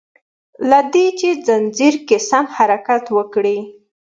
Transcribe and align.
له 0.69 0.79
دي 0.93 1.05
چي 1.19 1.29
ځنځير 1.45 1.95
کی 2.07 2.17
سم 2.29 2.45
حرکت 2.55 3.03
وکړي 3.17 3.57